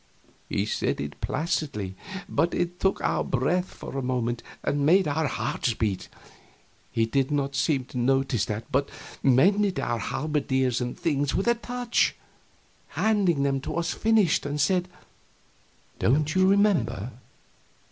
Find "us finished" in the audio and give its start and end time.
13.75-14.43